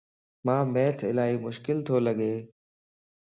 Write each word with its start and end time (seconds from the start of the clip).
مانک 0.45 0.67
Math 0.73 1.01
الائي 1.09 1.35
مشڪل 1.45 1.77
تو 1.87 1.95
لڳ 2.05 2.17